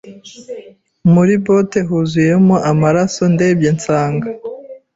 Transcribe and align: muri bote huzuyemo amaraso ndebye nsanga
muri 1.13 1.33
bote 1.45 1.79
huzuyemo 1.87 2.55
amaraso 2.71 3.23
ndebye 3.33 3.69
nsanga 3.77 4.27